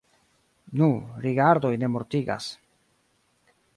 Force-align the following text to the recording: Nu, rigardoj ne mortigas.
Nu, 0.81 0.87
rigardoj 1.25 1.73
ne 1.83 1.91
mortigas. 1.97 2.49